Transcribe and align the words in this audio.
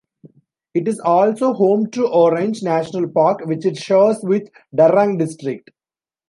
It 0.73 0.87
is 0.87 0.99
also 0.99 1.53
home 1.53 1.91
to 1.91 2.07
Orang 2.11 2.55
National 2.63 3.07
Park, 3.07 3.41
which 3.45 3.67
it 3.67 3.77
shares 3.77 4.17
with 4.23 4.49
Darrang 4.75 5.19
district. 5.19 5.69